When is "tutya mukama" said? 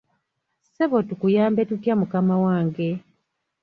1.69-2.35